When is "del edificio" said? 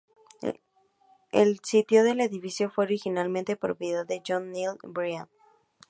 2.03-2.71